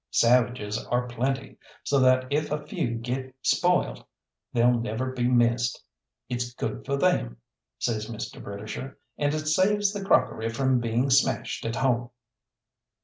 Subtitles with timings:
[0.09, 4.03] Savages are plenty, so that if a few get spoilt
[4.51, 5.79] they'll never be missed.
[6.27, 7.37] "It's good for them,"
[7.77, 8.41] says Mr.
[8.43, 12.09] Britisher, "and it saves the crockery from being smashed at home."